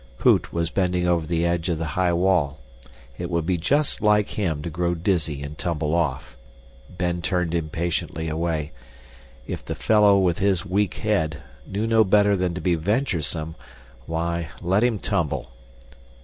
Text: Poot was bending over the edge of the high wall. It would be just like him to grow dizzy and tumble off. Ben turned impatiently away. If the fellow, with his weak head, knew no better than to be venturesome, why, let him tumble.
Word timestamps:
Poot 0.17 0.51
was 0.51 0.71
bending 0.71 1.07
over 1.07 1.27
the 1.27 1.45
edge 1.45 1.69
of 1.69 1.77
the 1.77 1.89
high 1.93 2.11
wall. 2.11 2.57
It 3.19 3.29
would 3.29 3.45
be 3.45 3.55
just 3.57 4.01
like 4.01 4.29
him 4.29 4.63
to 4.63 4.69
grow 4.71 4.95
dizzy 4.95 5.43
and 5.43 5.55
tumble 5.55 5.93
off. 5.93 6.35
Ben 6.89 7.21
turned 7.21 7.53
impatiently 7.53 8.27
away. 8.27 8.71
If 9.45 9.63
the 9.63 9.75
fellow, 9.75 10.17
with 10.17 10.39
his 10.39 10.65
weak 10.65 10.95
head, 10.95 11.43
knew 11.67 11.85
no 11.85 12.03
better 12.03 12.35
than 12.35 12.55
to 12.55 12.61
be 12.61 12.73
venturesome, 12.73 13.53
why, 14.07 14.49
let 14.59 14.83
him 14.83 14.97
tumble. 14.97 15.51